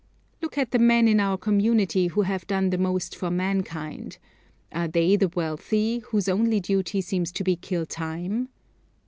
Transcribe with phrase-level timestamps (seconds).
[0.41, 4.17] Look at the men in our own community who have done the most for mankind;
[4.71, 8.49] are they the wealthy, whose only duty seems to be to kill time?